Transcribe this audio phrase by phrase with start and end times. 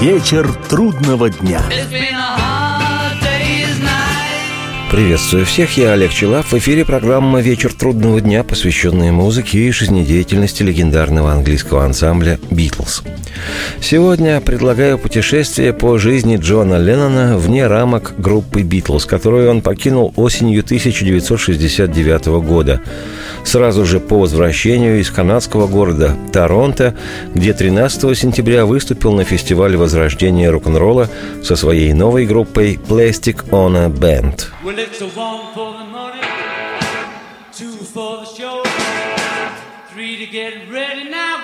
[0.00, 1.60] Вечер трудного дня.
[4.90, 6.46] Приветствую всех, я Олег Челап.
[6.46, 13.02] В эфире программа «Вечер трудного дня», посвященная музыке и жизнедеятельности легендарного английского ансамбля «Битлз».
[13.80, 20.62] Сегодня предлагаю путешествие по жизни Джона Леннона вне рамок группы «Битлз», которую он покинул осенью
[20.62, 22.80] 1969 года,
[23.44, 26.94] сразу же по возвращению из канадского города Торонто,
[27.34, 31.08] где 13 сентября выступил на фестивале возрождения рок-н-ролла
[31.42, 34.46] со своей новой группой «Plastic On a Band».
[39.92, 41.10] three to get ready.
[41.10, 41.39] Now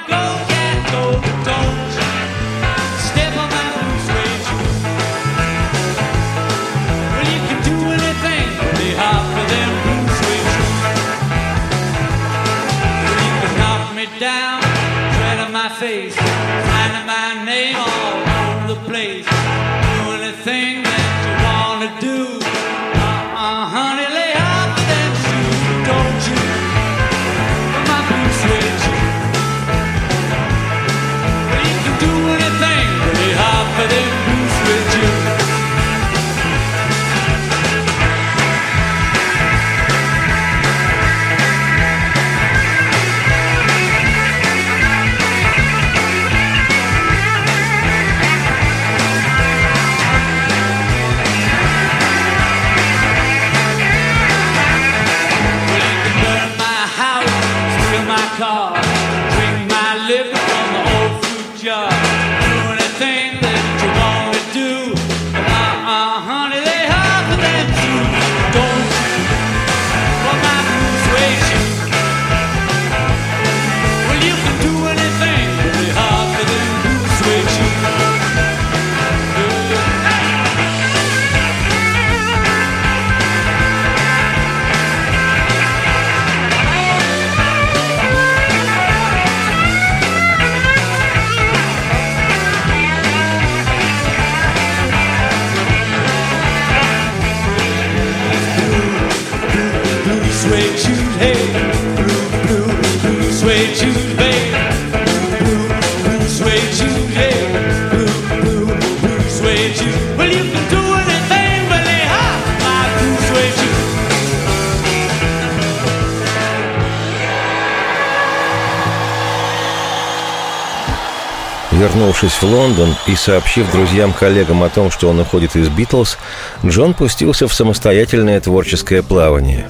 [121.77, 126.17] Вернувшись в Лондон и сообщив друзьям-коллегам о том, что он уходит из «Битлз»,
[126.65, 129.69] Джон пустился в самостоятельное творческое плавание.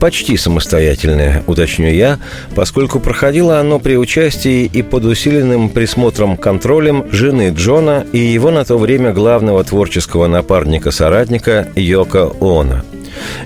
[0.00, 2.18] Почти самостоятельное, уточню я,
[2.54, 8.64] поскольку проходило оно при участии и под усиленным присмотром контролем жены Джона и его на
[8.64, 12.84] то время главного творческого напарника-соратника Йока Она–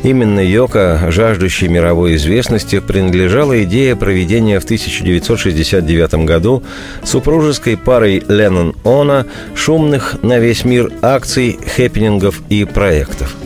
[0.03, 6.63] Именно Йока, жаждущей мировой известности, принадлежала идея проведения в 1969 году
[7.05, 13.37] супружеской парой Леннон-Она шумных на весь мир акций, хэппинингов и проектов–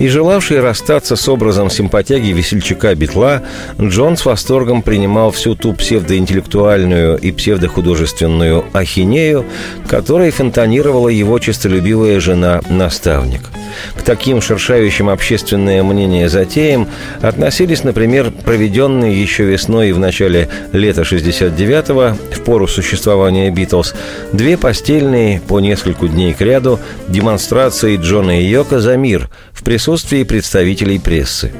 [0.00, 3.42] и желавший расстаться с образом симпатяги весельчака Битла,
[3.78, 9.44] Джон с восторгом принимал всю ту псевдоинтеллектуальную и псевдохудожественную ахинею,
[9.86, 13.42] которой фонтанировала его честолюбивая жена-наставник–
[13.96, 16.88] к таким шершающим общественное мнение затеям
[17.20, 23.94] относились, например, проведенные еще весной и в начале лета 69-го, в пору существования «Битлз»,
[24.32, 30.22] две постельные по нескольку дней к ряду демонстрации Джона и Йока за мир в присутствии
[30.22, 31.52] представителей прессы.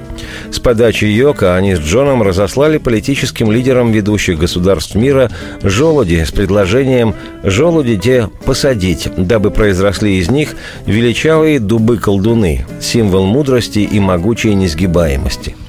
[0.50, 5.31] С подачи Йока они с Джоном разослали политическим лидерам ведущих государств мира
[5.62, 10.54] желуди с предложением «желуди те посадить», дабы произросли из них
[10.87, 11.60] величавые
[12.00, 15.56] дубы-колдуны, символ мудрости и могучей несгибаемости–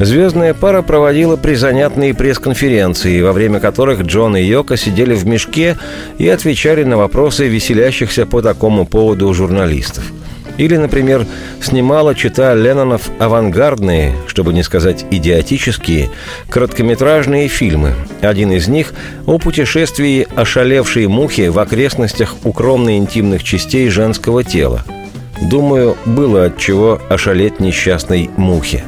[0.00, 5.76] Звездная пара проводила призанятные пресс-конференции, во время которых Джон и Йока сидели в мешке
[6.18, 10.04] и отвечали на вопросы веселящихся по такому поводу журналистов.
[10.56, 11.26] Или, например,
[11.60, 16.10] снимала чита Леннонов авангардные, чтобы не сказать идиотические,
[16.48, 17.94] короткометражные фильмы.
[18.20, 18.92] Один из них
[19.26, 24.84] о путешествии ошалевшей мухи в окрестностях укромно интимных частей женского тела.
[25.42, 28.84] Думаю, было от чего ошалеть несчастной мухе.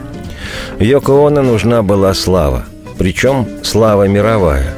[0.78, 2.64] Йоко Оно нужна была слава,
[2.98, 4.74] причем слава мировая.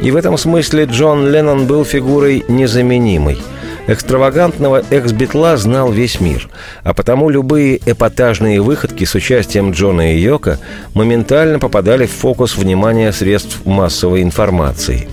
[0.00, 3.38] И в этом смысле Джон Леннон был фигурой незаменимой–
[3.90, 6.48] Экстравагантного экс-битла знал весь мир,
[6.84, 10.60] а потому любые эпатажные выходки с участием Джона и Йока
[10.94, 15.08] моментально попадали в фокус внимания средств массовой информации.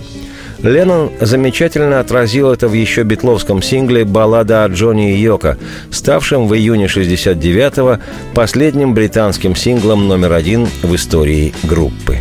[0.62, 5.56] Леннон замечательно отразил это в еще битловском сингле «Баллада о Джонни и Йоко»,
[5.90, 7.98] ставшем в июне 69-го
[8.34, 12.18] последним британским синглом номер один в истории группы.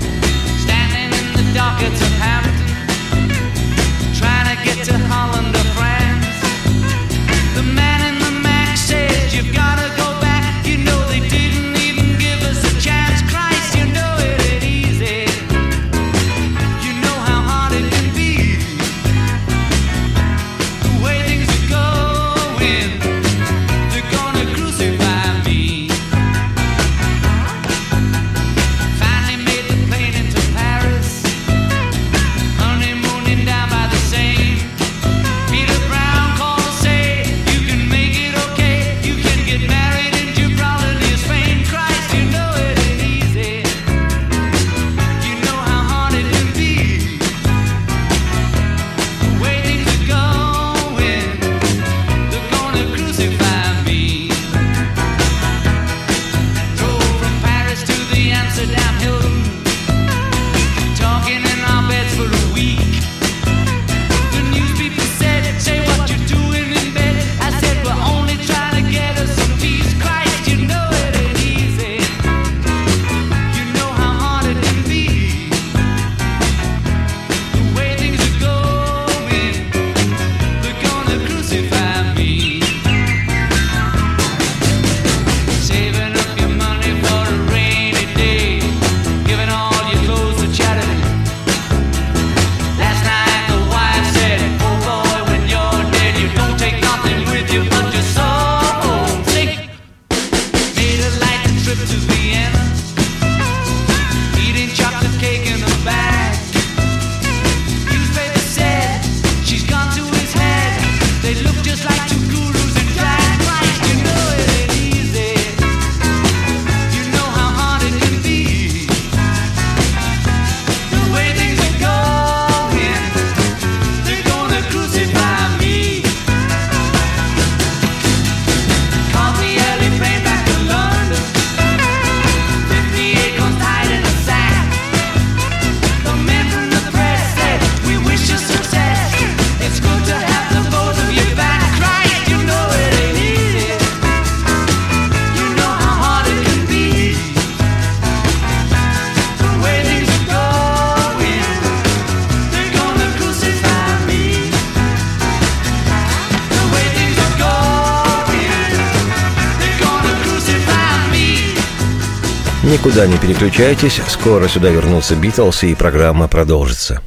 [162.68, 167.02] Никуда не переключайтесь, скоро сюда вернутся Битлз, и программа продолжится.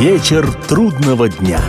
[0.00, 1.60] Вечер трудного дня.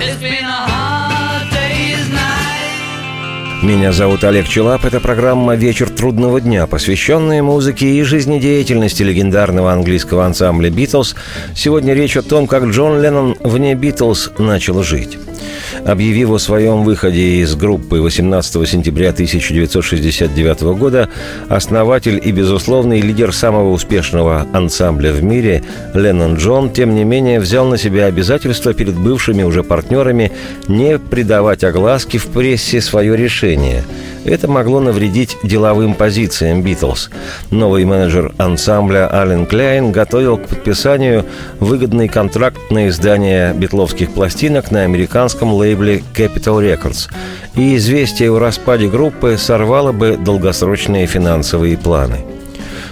[3.61, 4.85] Меня зовут Олег Челап.
[4.85, 11.15] Это программа «Вечер трудного дня», посвященная музыке и жизнедеятельности легендарного английского ансамбля «Битлз».
[11.55, 15.19] Сегодня речь о том, как Джон Леннон вне «Битлз» начал жить.
[15.85, 21.09] Объявив о своем выходе из группы 18 сентября 1969 года,
[21.49, 27.65] основатель и безусловный лидер самого успешного ансамбля в мире Леннон Джон, тем не менее, взял
[27.65, 30.31] на себя обязательство перед бывшими уже партнерами
[30.67, 33.83] не придавать огласке в прессе свое решение–
[34.25, 37.09] это могло навредить деловым позициям «Битлз».
[37.51, 41.25] Новый менеджер ансамбля Ален Кляйн готовил к подписанию
[41.59, 47.09] выгодный контракт на издание битловских пластинок на американском лейбле Capital Records.
[47.55, 52.17] И известие о распаде группы сорвало бы долгосрочные финансовые планы.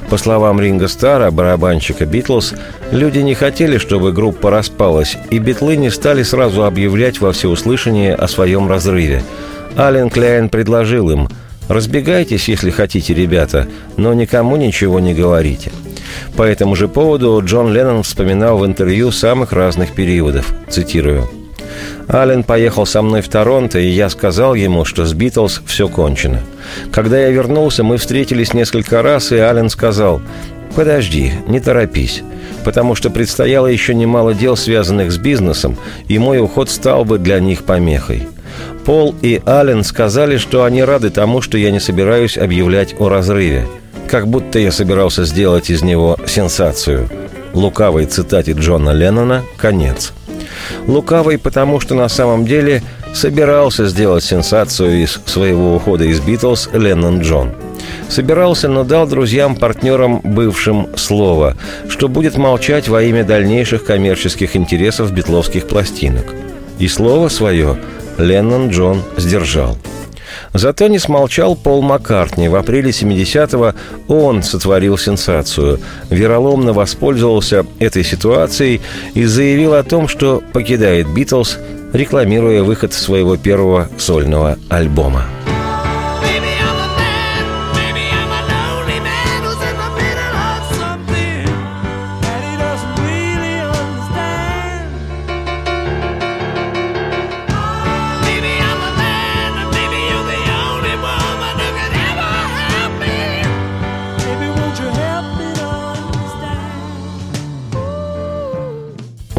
[0.10, 2.54] По словам Ринга Стара, барабанщика «Битлз»,
[2.92, 8.28] люди не хотели, чтобы группа распалась, и битлы не стали сразу объявлять во всеуслышание о
[8.28, 9.24] своем разрыве–
[9.78, 11.30] Ален Кляйн предложил им
[11.70, 15.72] «Разбегайтесь, если хотите, ребята, но никому ничего не говорите».
[16.36, 20.54] По этому же поводу Джон Леннон вспоминал в интервью самых разных периодов.
[20.70, 21.41] Цитирую.
[22.14, 26.42] Ален поехал со мной в Торонто, и я сказал ему, что с Битлз все кончено.
[26.92, 30.22] Когда я вернулся, мы встретились несколько раз, и Ален сказал,
[30.76, 32.22] «Подожди, не торопись,
[32.64, 35.78] потому что предстояло еще немало дел, связанных с бизнесом,
[36.08, 38.28] и мой уход стал бы для них помехой.
[38.86, 43.68] Пол и Аллен сказали, что они рады тому, что я не собираюсь объявлять о разрыве.
[44.10, 47.10] Как будто я собирался сделать из него сенсацию.
[47.54, 50.14] Лукавой цитате Джона Леннона «Конец».
[50.88, 52.82] Лукавый, потому что на самом деле
[53.14, 57.52] собирался сделать сенсацию из своего ухода из «Битлз» Леннон Джон.
[58.10, 61.58] Собирался, но дал друзьям-партнерам бывшим слово,
[61.90, 66.26] что будет молчать во имя дальнейших коммерческих интересов битловских пластинок.
[66.80, 67.78] И слово свое
[68.18, 69.78] Леннон Джон сдержал–
[70.54, 72.50] Зато не смолчал Пол Маккартни.
[72.50, 73.74] В апреле 70-го
[74.14, 75.80] он сотворил сенсацию.
[76.10, 78.82] Вероломно воспользовался этой ситуацией
[79.14, 81.58] и заявил о том, что покидает «Битлз»,
[81.94, 85.26] рекламируя выход своего первого сольного альбома.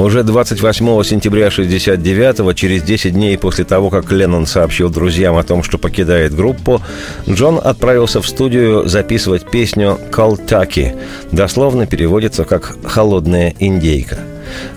[0.02, 5.62] Уже 28 сентября 69-го, через 10 дней после того, как Леннон сообщил друзьям о том,
[5.62, 6.82] что покидает группу,
[7.28, 10.96] Джон отправился в студию записывать песню «Калтаки».
[11.30, 14.31] Дословно переводится как «холодная индейка».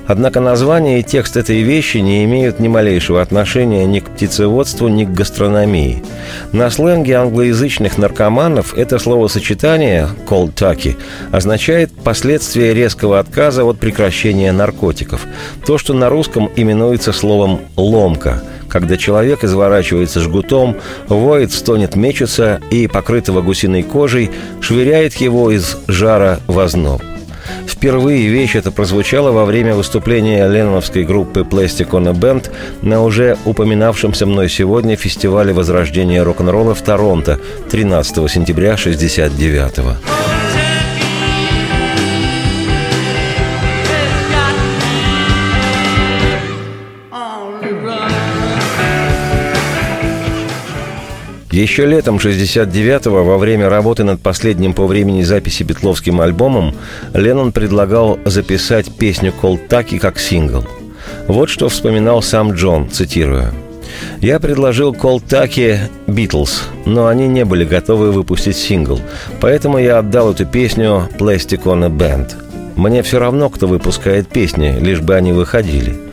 [0.08, 5.06] Однако название и текст этой вещи не имеют ни малейшего отношения ни к птицеводству, ни
[5.06, 6.04] к гастрономии.
[6.52, 10.98] На сленге англоязычных наркоманов это словосочетание «cold turkey»
[11.32, 15.26] означает последствия резкого отказа от прекращения наркотиков.
[15.66, 20.76] То, что на русском именуется словом «ломка», когда человек изворачивается жгутом,
[21.08, 27.02] воет, стонет, мечется и, покрытого гусиной кожей, швыряет его из жара в озноб.
[27.68, 33.38] Впервые вещь эта прозвучала во время выступления ленноновской группы Plastic on a Band на уже
[33.46, 40.35] упоминавшемся мной сегодня фестивале возрождения рок-н-ролла в Торонто 13 сентября 1969 года.
[51.56, 56.76] Еще летом 69-го, во время работы над последним по времени записи Бетловским альбомом,
[57.14, 60.66] Леннон предлагал записать песню «Колтаки» как сингл.
[61.30, 63.54] Вот что вспоминал сам Джон, цитирую.
[64.20, 69.00] «Я предложил «Колтаки» Битлз, но они не были готовы выпустить сингл,
[69.40, 72.34] поэтому я отдал эту песню «Plastic on a Band».
[72.76, 76.05] Мне все равно, кто выпускает песни, лишь бы они выходили.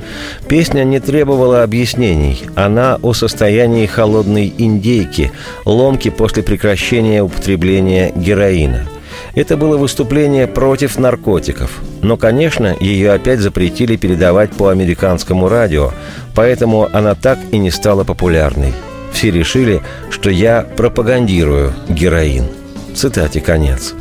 [0.48, 2.42] Песня не требовала объяснений.
[2.54, 5.32] Она о состоянии холодной индейки,
[5.64, 8.86] ломки после прекращения употребления героина.
[9.34, 11.80] Это было выступление против наркотиков.
[12.02, 15.92] Но, конечно, ее опять запретили передавать по американскому радио,
[16.34, 18.72] поэтому она так и не стала популярной.
[19.12, 22.46] Все решили, что я пропагандирую героин.
[22.94, 23.94] Цитате конец.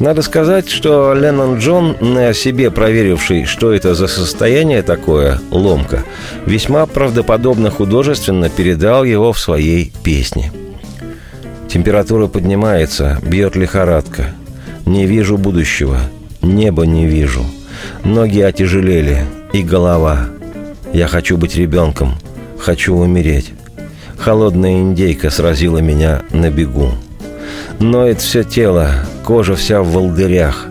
[0.00, 6.04] Надо сказать, что Леннон Джон, на себе проверивший, что это за состояние такое, ломка,
[6.44, 10.52] весьма правдоподобно художественно передал его в своей песне.
[11.68, 14.34] Температура поднимается, бьет лихорадка.
[14.84, 15.98] Не вижу будущего,
[16.42, 17.44] небо не вижу.
[18.04, 20.28] Ноги отяжелели, и голова.
[20.92, 22.14] Я хочу быть ребенком,
[22.58, 23.52] хочу умереть.
[24.18, 26.92] Холодная индейка сразила меня на бегу.
[27.80, 28.90] Ноет все тело,
[29.24, 30.66] кожа вся в волдырях.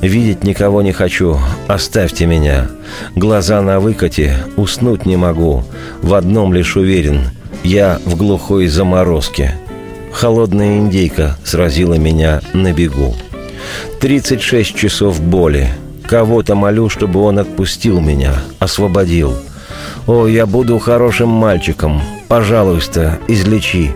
[0.00, 1.38] Видеть никого не хочу,
[1.68, 2.68] оставьте меня.
[3.14, 5.62] Глаза на выкате, уснуть не могу.
[6.02, 7.20] В одном лишь уверен,
[7.62, 9.54] я в глухой заморозке.
[10.12, 13.14] Холодная индейка сразила меня на бегу.
[14.00, 15.68] 36 часов боли.
[16.06, 19.34] Кого-то молю, чтобы он отпустил меня, освободил.
[20.06, 22.00] О, я буду хорошим мальчиком.
[22.28, 23.92] Пожалуйста, излечи.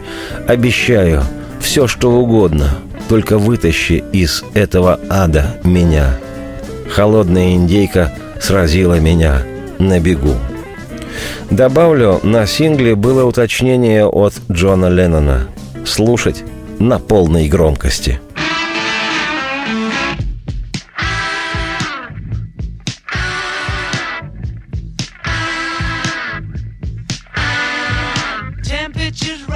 [0.47, 1.23] Обещаю,
[1.63, 2.71] все что угодно,
[3.09, 6.19] только вытащи из этого ада меня.
[6.91, 9.43] Холодная индейка сразила меня
[9.79, 10.35] на бегу.
[11.51, 15.49] Добавлю, на сингле было уточнение от Джона Леннона.
[15.87, 16.45] Слушать
[16.79, 18.21] на полной громкости–
[29.15, 29.52] so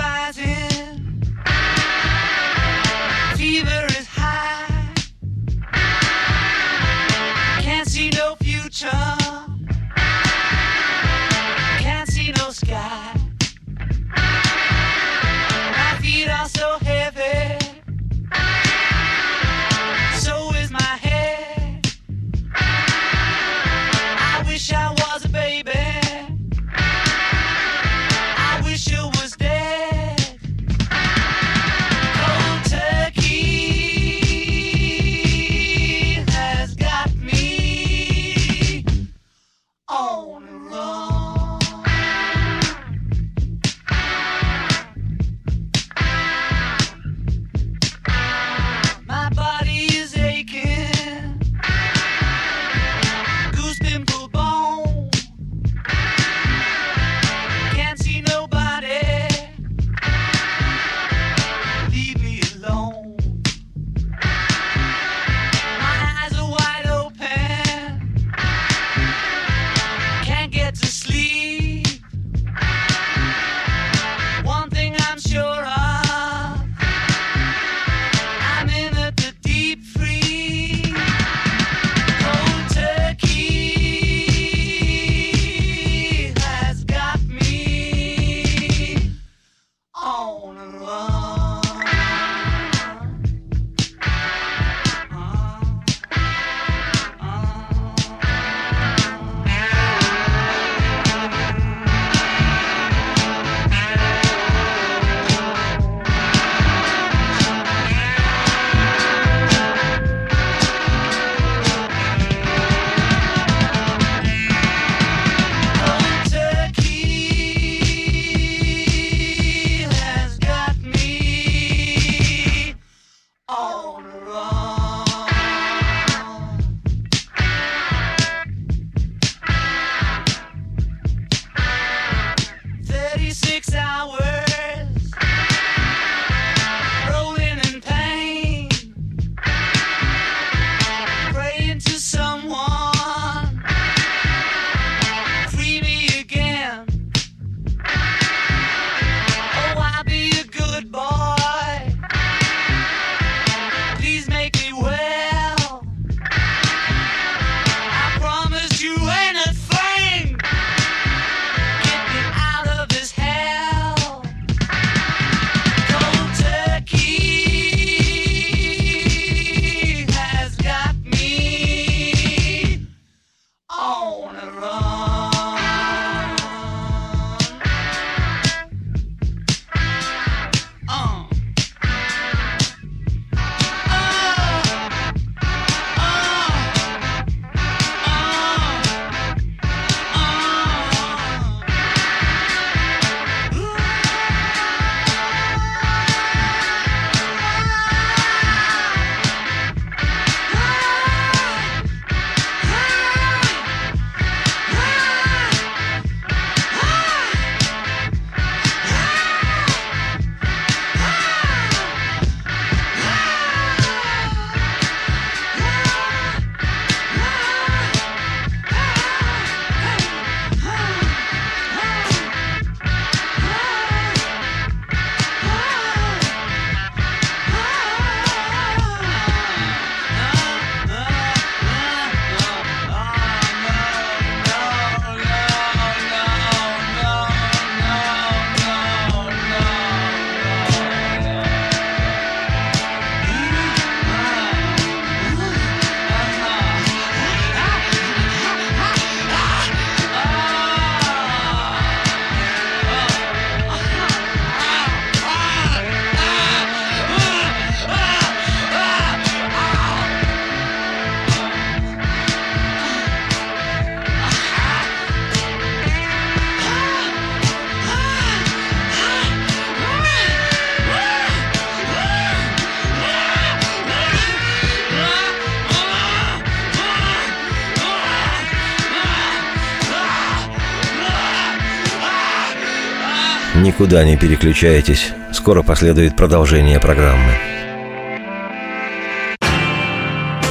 [283.87, 285.13] Никуда не переключайтесь.
[285.33, 287.31] Скоро последует продолжение программы.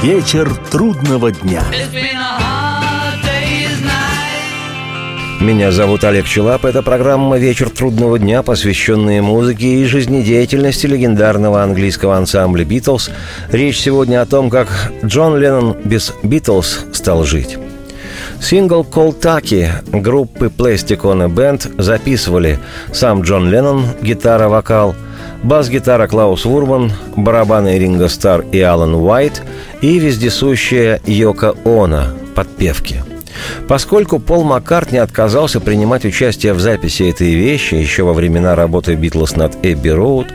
[0.02, 1.62] Вечер трудного дня.
[5.38, 6.64] Меня зовут Олег Челап.
[6.64, 13.10] Это программа «Вечер трудного дня», посвященная музыке и жизнедеятельности легендарного английского ансамбля «Битлз».
[13.52, 17.58] Речь сегодня о том, как Джон Леннон без «Битлз» стал жить.
[18.40, 22.58] Сингл «Колтаки» группы Plastic on a Band записывали.
[22.92, 24.94] Сам Джон Леннон, гитара-вокал,
[25.42, 29.42] бас-гитара Клаус Вурман, барабаны Ринго Стар и Алан Уайт
[29.80, 33.02] и вездесущая Йока Она, подпевки–
[33.68, 39.36] Поскольку Пол Маккартни отказался принимать участие в записи этой вещи еще во времена работы Битлз
[39.36, 40.28] над Эбби Роуд,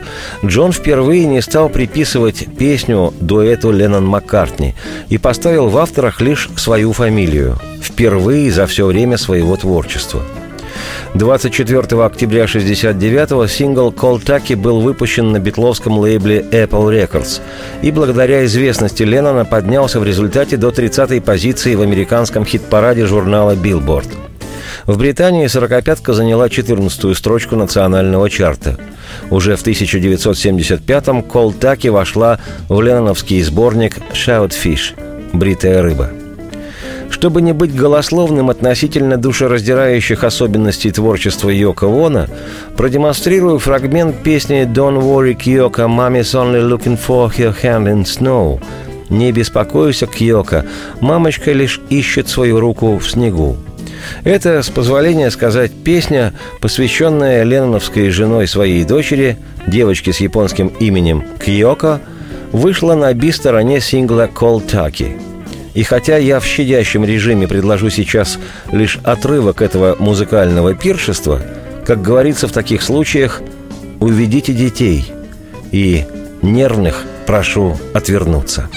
[0.44, 4.74] Джон впервые не стал приписывать песню дуэту Леннон-Маккартни
[5.08, 7.58] и поставил в авторах лишь свою фамилию.
[7.82, 10.22] Впервые за все время своего творчества–
[11.14, 17.40] 24 октября 1969-го сингл «Колтаки» был выпущен на битловском лейбле Apple Records
[17.82, 24.08] и благодаря известности Леннона поднялся в результате до 30-й позиции в американском хит-параде журнала Billboard.
[24.86, 28.78] В Британии «Сорокопятка» заняла 14-ю строчку национального чарта.
[29.30, 34.94] Уже в 1975-м «Колтаки» вошла в ленноновский сборник «Shout Fish»–
[35.32, 36.21] «Бритая рыба».
[37.12, 42.26] Чтобы не быть голословным относительно душераздирающих особенностей творчества Йока Вона,
[42.76, 48.60] продемонстрирую фрагмент песни «Don't worry, Кьока, mommy's only looking for her hand in snow».
[49.10, 50.64] «Не беспокойся, Кьока,
[51.00, 53.56] мамочка лишь ищет свою руку в снегу».
[54.24, 62.00] Это, с позволения сказать, песня, посвященная ленноновской женой своей дочери, девочке с японским именем Кьоко,
[62.52, 65.18] вышла на би-стороне сингла «Колтаки».
[65.74, 68.38] И хотя я в щадящем режиме предложу сейчас
[68.70, 71.40] лишь отрывок этого музыкального пиршества,
[71.86, 73.40] как говорится в таких случаях,
[74.00, 75.12] уведите детей
[75.70, 76.04] и
[76.42, 78.68] нервных прошу отвернуться.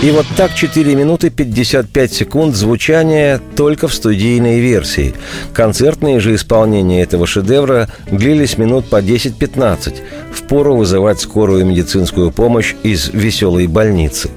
[0.00, 5.12] И вот так 4 минуты 55 секунд звучания только в студийной версии.
[5.52, 9.96] Концертные же исполнения этого шедевра длились минут по 10-15.
[10.32, 14.30] Впору вызывать скорую медицинскую помощь из веселой больницы.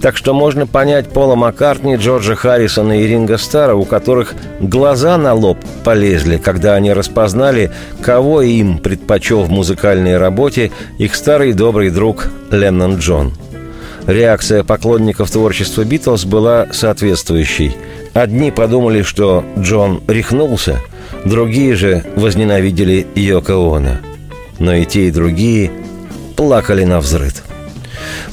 [0.00, 5.34] Так что можно понять Пола Маккартни, Джорджа Харрисона и Ринга Стара, у которых глаза на
[5.34, 12.28] лоб полезли, когда они распознали, кого им предпочел в музыкальной работе их старый добрый друг
[12.52, 13.32] Леннон Джон–
[14.06, 17.76] Реакция поклонников творчества Битлз была соответствующей.
[18.14, 20.80] Одни подумали, что Джон рехнулся,
[21.24, 23.98] другие же возненавидели Йоко Оно.
[24.58, 25.70] Но и те, и другие
[26.36, 27.42] плакали на взрыд.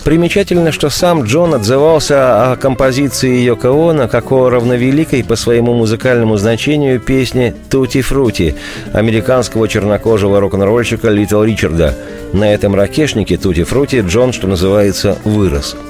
[0.04, 6.38] Примечательно, что сам Джон отзывался о композиции Йоко Оно как о равновеликой по своему музыкальному
[6.38, 8.56] значению песне «Тути Фрути»
[8.94, 11.96] американского чернокожего рок-н-ролльщика Литл Ричарда.
[12.34, 15.76] На этом ракешнике «Тути Фрути» Джон, что называется, вырос–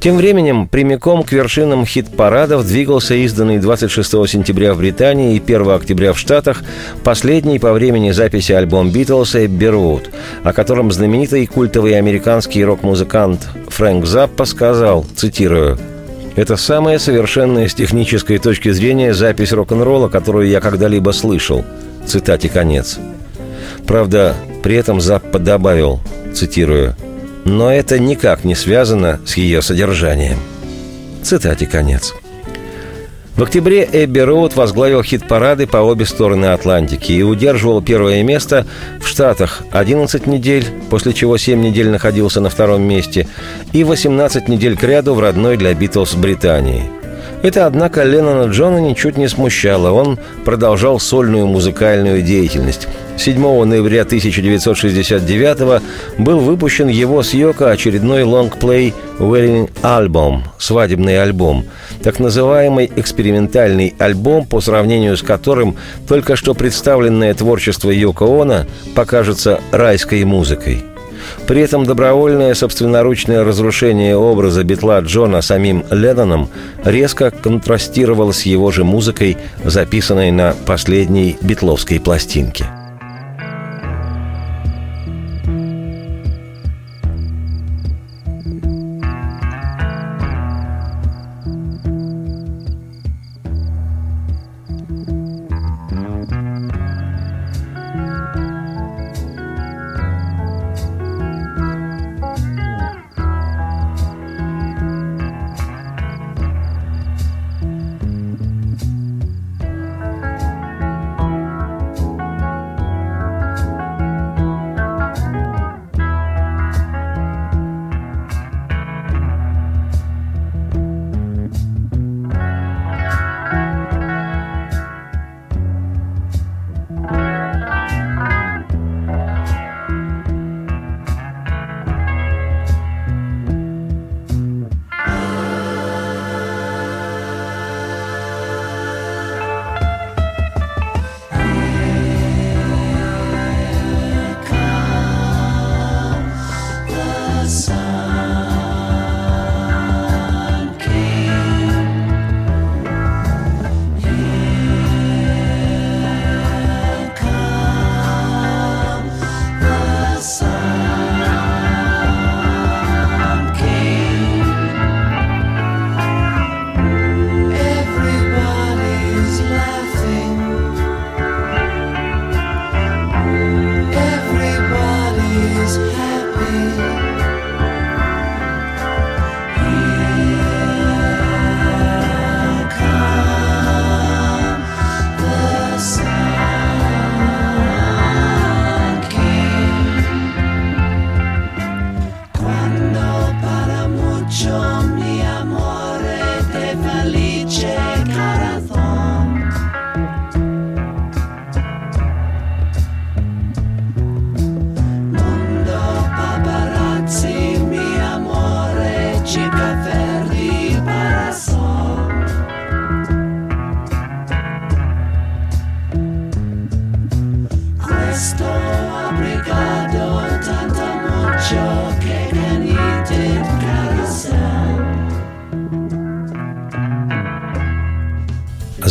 [0.00, 6.12] тем временем прямиком к вершинам хит-парадов двигался изданный 26 сентября в Британии и 1 октября
[6.12, 6.62] в Штатах
[7.02, 10.10] последний по времени записи альбом Битлз «Эбби Роуд»,
[10.44, 15.78] о котором знаменитый культовый американский рок-музыкант Фрэнк Заппа сказал, цитирую,
[16.36, 21.64] это самая совершенная с технической точки зрения запись рок-н-ролла, которую я когда-либо слышал.
[22.06, 22.98] Цитате конец.
[23.86, 26.00] Правда, при этом Заппа добавил,
[26.34, 26.96] цитирую,
[27.44, 30.38] но это никак не связано с ее содержанием.
[31.22, 32.14] Цитате конец.
[33.36, 38.66] В октябре Эбби Роуд возглавил хит-парады по обе стороны Атлантики и удерживал первое место
[38.98, 43.28] в Штатах 11 недель, после чего 7 недель находился на втором месте,
[43.72, 46.84] и 18 недель к ряду в родной для Битлз Британии–
[47.42, 49.92] это, однако, Леннона Джона ничуть не смущало.
[49.92, 52.88] Он продолжал сольную музыкальную деятельность.
[53.16, 55.82] 7 ноября 1969
[56.18, 61.64] был выпущен его с Йоко очередной лонгплей «Wedding Album»– свадебный альбом,
[62.02, 65.76] так называемый экспериментальный альбом, по сравнению с которым
[66.06, 70.84] только что представленное творчество Йоко Оно покажется райской музыкой–
[71.46, 76.48] при этом добровольное собственноручное разрушение образа Битла Джона самим Ленноном
[76.84, 82.66] резко контрастировало с его же музыкой, записанной на последней битловской пластинке–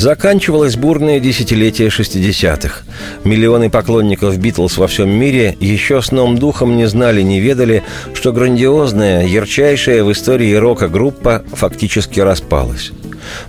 [0.05, 2.83] Заканчивалось бурное десятилетие 60-х.
[3.23, 7.81] Миллионы поклонников Битлз во всем мире еще сном духом не знали, не ведали,
[8.13, 12.91] что грандиозная, ярчайшая в истории рока группа фактически распалась.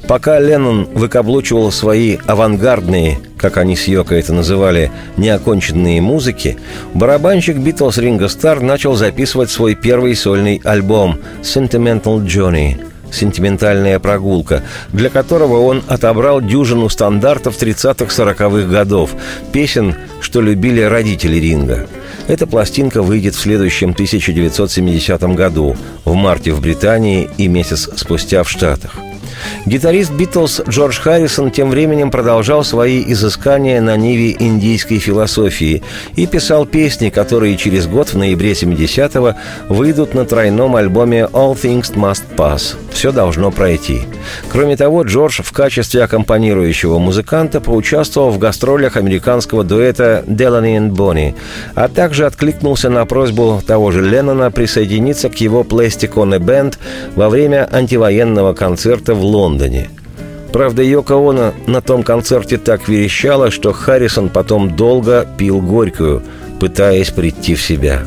[0.08, 6.56] Пока Леннон выкаблучивал свои авангардные, как они с Йоко это называли, неоконченные музыки,
[6.94, 15.10] барабанщик Битлз Ринго Стар начал записывать свой первый сольный альбом «Sentimental Journey», «Сентиментальная прогулка», для
[15.10, 19.10] которого он отобрал дюжину стандартов 30-40-х годов,
[19.52, 21.86] песен, что любили родители Ринга.
[22.28, 28.50] Эта пластинка выйдет в следующем 1970 году, в марте в Британии и месяц спустя в
[28.50, 28.96] Штатах.
[29.66, 35.82] Гитарист Битлз Джордж Харрисон тем временем продолжал свои изыскания на ниве индийской философии
[36.14, 39.34] и писал песни, которые через год в ноябре 70-го
[39.68, 44.02] выйдут на тройном альбоме «All Things Must Pass»– «Все должно пройти».
[44.50, 51.34] Кроме того, Джордж в качестве аккомпанирующего музыканта поучаствовал в гастролях американского дуэта «Делани и Бонни»,
[51.74, 56.74] а также откликнулся на просьбу того же Леннона присоединиться к его «Plastic on a Band»
[57.14, 59.88] во время антивоенного концерта в Лондоне.
[60.52, 66.22] Правда, Йоко Оно на том концерте так верещала, что Харрисон потом долго пил горькую,
[66.60, 68.04] пытаясь прийти в себя.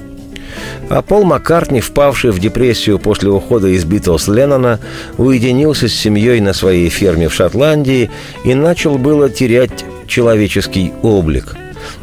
[0.90, 4.80] А Пол Маккартни, впавший в депрессию после ухода из Битлз Леннона,
[5.18, 8.10] уединился с семьей на своей ферме в Шотландии
[8.44, 11.56] и начал было терять человеческий облик.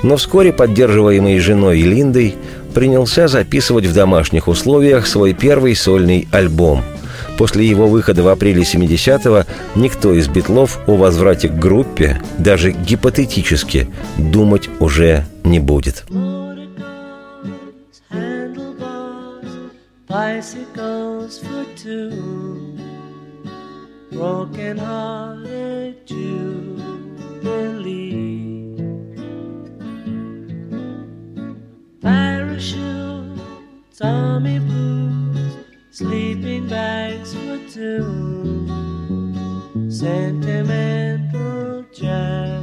[0.03, 2.37] Но вскоре, поддерживаемый женой Линдой,
[2.73, 6.83] принялся записывать в домашних условиях свой первый сольный альбом–
[7.39, 9.45] После его выхода в апреле 70-го
[9.79, 16.05] никто из битлов о возврате к группе, даже гипотетически, думать уже не будет.
[20.09, 22.27] Bicycles boots,
[35.97, 38.67] sleeping bags for two,
[39.89, 42.56] sentimental jamboree.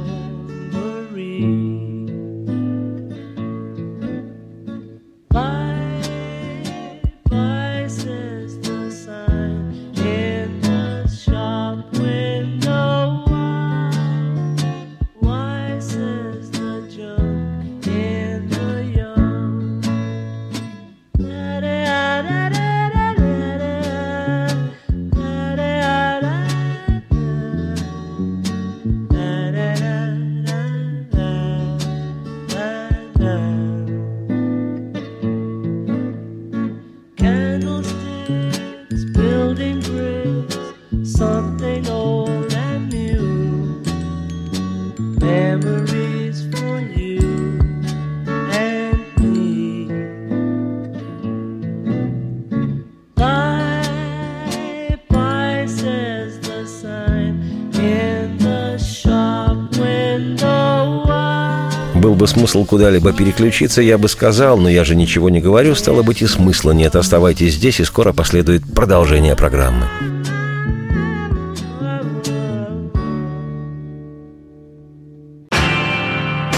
[62.24, 66.22] Бы смысл куда-либо переключиться, я бы сказал, но я же ничего не говорю, стало быть
[66.22, 66.96] и смысла нет.
[66.96, 69.86] Оставайтесь здесь, и скоро последует продолжение программы.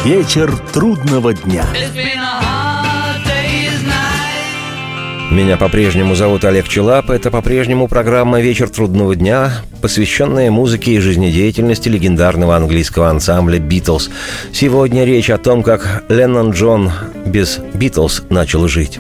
[0.04, 1.66] Вечер трудного дня.
[5.36, 7.10] Меня по-прежнему зовут Олег Челап.
[7.10, 14.08] Это по-прежнему программа «Вечер трудного дня», посвященная музыке и жизнедеятельности легендарного английского ансамбля «Битлз».
[14.54, 16.90] Сегодня речь о том, как Леннон Джон
[17.26, 18.98] без «Битлз» начал жить.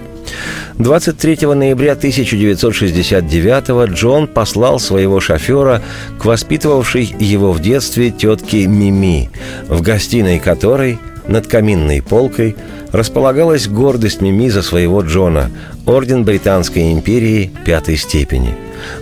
[0.74, 5.80] 23 ноября 1969 Джон послал своего шофера
[6.18, 9.30] к воспитывавшей его в детстве тетке Мими,
[9.68, 12.56] в гостиной которой над каминной полкой
[12.92, 15.50] располагалась гордость Мими за своего Джона–
[15.86, 18.56] Орден Британской империи пятой степени.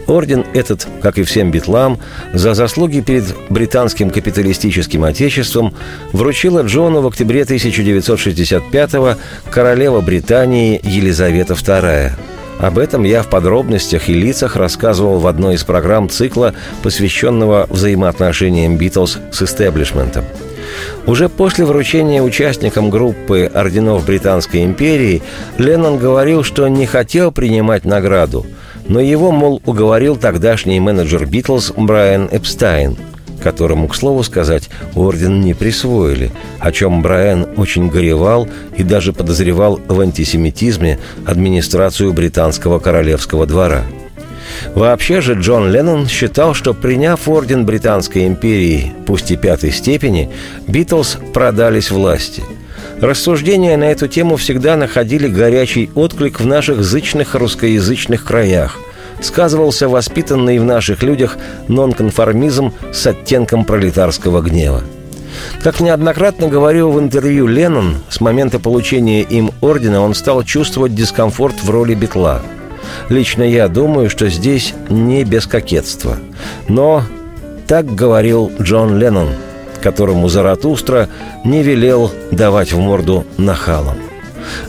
[0.06, 1.98] Орден этот, как и всем битлам,
[2.32, 5.74] за заслуги перед британским капиталистическим отечеством
[6.12, 9.16] вручила Джону в октябре 1965-го
[9.50, 12.12] королева Британии Елизавета II.
[12.60, 18.76] Об этом я в подробностях и лицах рассказывал в одной из программ цикла, посвященного взаимоотношениям
[18.76, 20.24] Битлз с истеблишментом–
[21.06, 25.22] уже после вручения участникам группы орденов Британской империи
[25.58, 28.46] Леннон говорил, что не хотел принимать награду,
[28.88, 32.96] но его, мол, уговорил тогдашний менеджер Битлз Брайан Эпстайн,
[33.42, 39.80] которому, к слову сказать, орден не присвоили, о чем Брайан очень горевал и даже подозревал
[39.88, 43.82] в антисемитизме администрацию британского королевского двора–
[44.74, 50.30] Вообще же Джон Леннон считал, что приняв орден Британской империи, пусть и пятой степени,
[50.66, 52.42] Битлз продались власти.
[53.00, 58.78] Рассуждения на эту тему всегда находили горячий отклик в наших зычных русскоязычных краях.
[59.20, 61.36] Сказывался воспитанный в наших людях
[61.68, 64.82] нонконформизм с оттенком пролетарского гнева.
[65.62, 71.62] Как неоднократно говорил в интервью Леннон, с момента получения им ордена он стал чувствовать дискомфорт
[71.62, 72.42] в роли битла–
[73.08, 76.16] Лично я думаю, что здесь не без кокетства.
[76.68, 77.02] Но
[77.66, 79.30] так говорил Джон Леннон,
[79.82, 81.08] которому Заратустра
[81.44, 83.96] не велел давать в морду нахалам.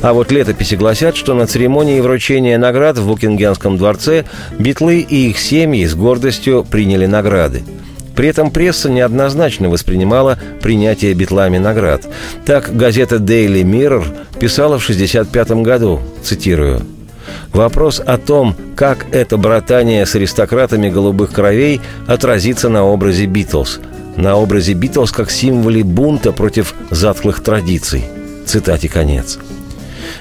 [0.01, 4.25] А вот летописи гласят, что на церемонии вручения наград в Букингемском дворце
[4.57, 7.63] битлы и их семьи с гордостью приняли награды.
[8.15, 12.07] При этом пресса неоднозначно воспринимала принятие битлами наград.
[12.45, 14.05] Так газета Daily Mirror
[14.39, 16.81] писала в 1965 году, цитирую,
[17.53, 23.79] Вопрос о том, как это братание с аристократами голубых кровей отразится на образе Битлз.
[24.17, 28.05] На образе Битлз как символе бунта против затхлых традиций.
[28.45, 29.39] Цитате конец.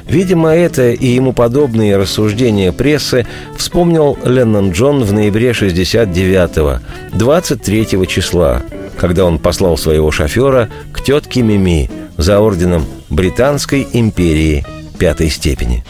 [0.07, 6.81] Видимо, это и ему подобные рассуждения прессы вспомнил Леннон Джон в ноябре 69-го,
[7.17, 8.63] 23 числа,
[8.99, 14.65] когда он послал своего шофера к тетке Мими за орденом Британской империи
[14.99, 15.85] пятой степени.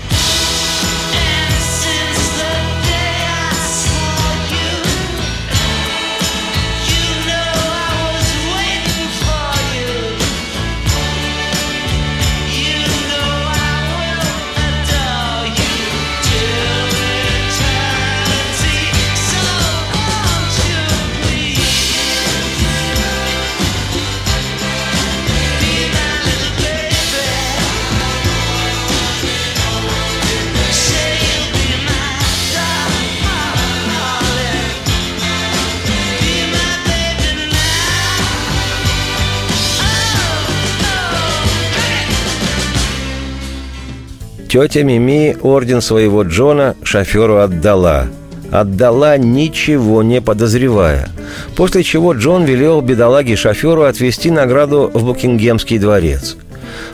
[44.54, 48.06] Тетя Мими орден своего Джона шоферу отдала.
[48.52, 51.08] Отдала, ничего не подозревая.
[51.56, 56.36] После чего Джон велел бедолаге шоферу отвезти награду в Букингемский дворец.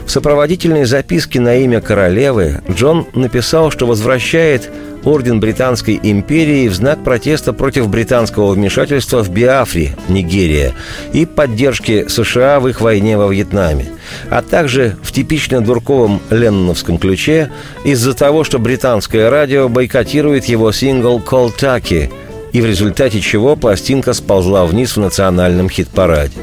[0.07, 4.67] В сопроводительной записке на имя королевы Джон написал, что возвращает
[5.03, 10.73] орден Британской империи в знак протеста против британского вмешательства в Биафре, Нигерия,
[11.13, 13.87] и поддержки США в их войне во Вьетнаме,
[14.29, 17.51] а также в типично дурковом ленноновском ключе
[17.83, 22.11] из-за того, что британское радио бойкотирует его сингл «Колтаки»,
[22.51, 26.37] и в результате чего пластинка сползла вниз в национальном хит-параде.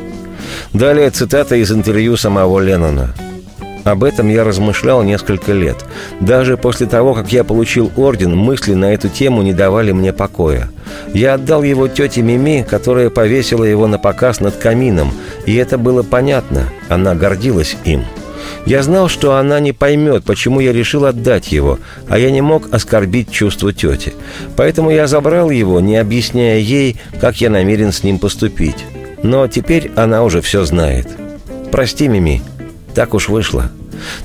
[0.72, 3.14] Далее цитата из интервью самого Леннона–
[3.84, 5.84] об этом я размышлял несколько лет.
[6.20, 10.70] Даже после того, как я получил орден, мысли на эту тему не давали мне покоя.
[11.14, 15.12] Я отдал его тете Мими, которая повесила его на показ над камином,
[15.46, 18.04] и это было понятно, она гордилась им.
[18.66, 22.72] Я знал, что она не поймет, почему я решил отдать его, а я не мог
[22.72, 24.14] оскорбить чувство тети.
[24.56, 28.84] Поэтому я забрал его, не объясняя ей, как я намерен с ним поступить.
[29.22, 31.08] Но теперь она уже все знает.
[31.72, 32.42] Прости, Мими,
[32.98, 33.70] так уж вышло.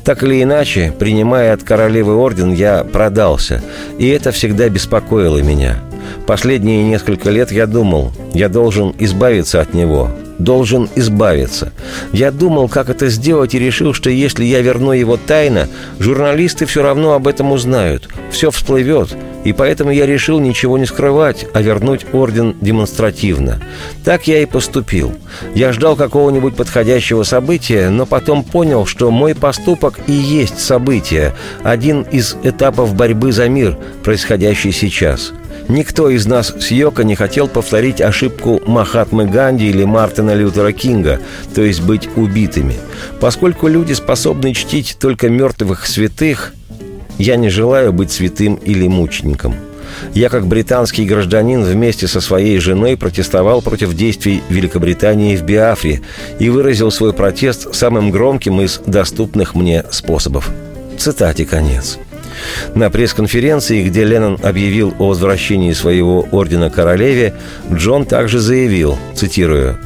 [0.03, 3.61] Так или иначе, принимая от королевы орден, я продался,
[3.99, 5.77] и это всегда беспокоило меня.
[6.25, 10.09] Последние несколько лет я думал, я должен избавиться от него,
[10.39, 11.71] должен избавиться.
[12.11, 15.67] Я думал, как это сделать, и решил, что если я верну его тайно,
[15.99, 21.45] журналисты все равно об этом узнают, все всплывет, и поэтому я решил ничего не скрывать,
[21.53, 23.61] а вернуть орден демонстративно.
[24.03, 25.13] Так я и поступил.
[25.53, 32.03] Я ждал какого-нибудь подходящего события, но потом понял, что мой поступок и есть событие, один
[32.03, 35.33] из этапов борьбы за мир, происходящий сейчас.
[35.69, 41.19] Никто из нас с Йока не хотел повторить ошибку Махатмы Ганди или Мартина Лютера Кинга,
[41.55, 42.75] то есть быть убитыми.
[43.19, 46.53] Поскольку люди способны чтить только мертвых святых,
[47.17, 49.55] я не желаю быть святым или мучеником.
[50.13, 56.01] Я, как британский гражданин, вместе со своей женой протестовал против действий Великобритании в Биафре
[56.39, 60.49] и выразил свой протест самым громким из доступных мне способов.
[60.97, 61.99] Цитате конец.
[62.75, 67.33] На пресс-конференции, где Леннон объявил о возвращении своего ордена королеве,
[67.71, 69.77] Джон также заявил, цитирую,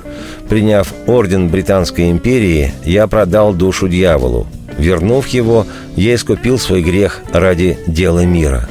[0.49, 4.47] «Приняв орден Британской империи, я продал душу дьяволу.
[4.77, 8.67] Вернув его, я искупил свой грех ради дела мира.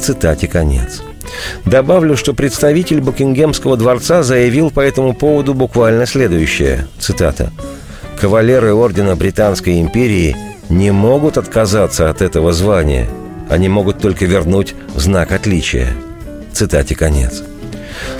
[0.00, 1.02] Цитате конец.
[1.64, 6.86] Добавлю, что представитель Букингемского дворца заявил по этому поводу буквально следующее.
[6.98, 7.52] Цитата.
[8.20, 10.36] «Кавалеры Ордена Британской империи
[10.72, 13.08] не могут отказаться от этого звания.
[13.48, 15.88] Они могут только вернуть знак отличия».
[16.52, 17.42] Цитате конец.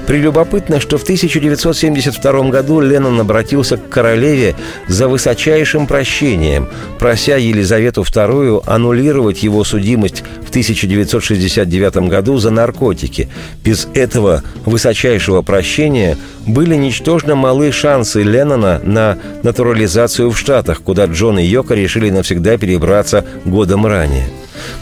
[0.07, 4.57] Прелюбопытно, что в 1972 году Леннон обратился к королеве
[4.89, 13.29] за высочайшим прощением, прося Елизавету II аннулировать его судимость в 1969 году за наркотики.
[13.65, 21.39] Без этого высочайшего прощения были ничтожно малы шансы Леннона на натурализацию в Штатах, куда Джон
[21.39, 24.27] и Йока решили навсегда перебраться годом ранее.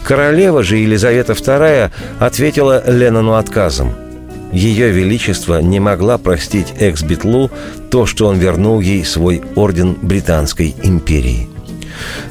[0.02, 3.94] Королева же Елизавета II ответила Леннону отказом–
[4.52, 7.50] ее Величество не могла простить экс-битлу
[7.90, 11.48] то, что он вернул ей свой орден Британской империи–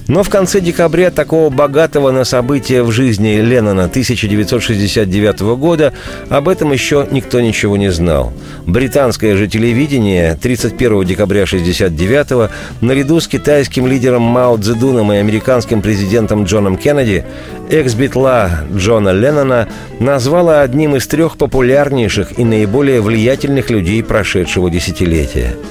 [0.08, 5.94] но в конце декабря такого богатого на события в жизни Леннона 1969 года
[6.30, 8.34] об этом еще никто ничего не знал.
[8.66, 12.52] Британское же телевидение 31 декабря 1969
[12.82, 17.26] наряду с китайским лидером Мао Цзэдуном и американским президентом Джоном Кеннеди
[17.70, 19.68] экс-битла Джона Леннона
[20.00, 25.56] назвала одним из трех популярнейших и наиболее влиятельных людей прошедшего десятилетия–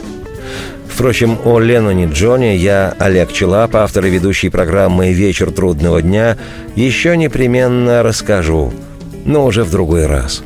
[0.98, 6.36] Впрочем, о Ленноне Джоне я, Олег Челап, автор и ведущий программы «Вечер трудного дня»,
[6.74, 8.74] еще непременно расскажу,
[9.24, 10.42] но уже в другой раз.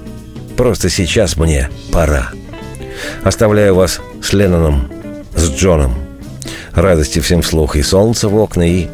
[0.55, 2.32] Просто сейчас мне пора.
[3.24, 4.92] Оставляю вас с Ленноном,
[5.34, 5.94] с Джоном.
[6.74, 8.88] Радости всем вслух и солнца в окна, и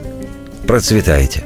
[0.65, 1.43] процветайте.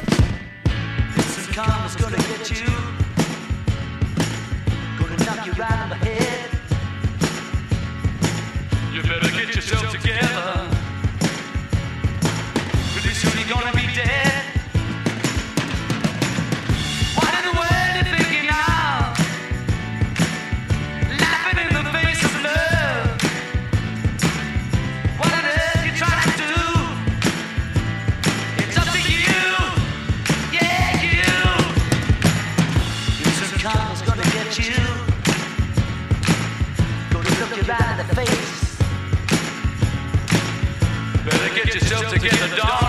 [42.13, 42.82] to get the dog.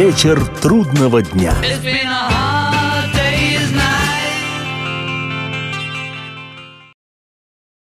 [0.00, 1.52] Вечер трудного дня.